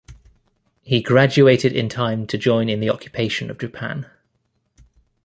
[0.81, 4.07] He graduated in time to join in the occupation of Japan.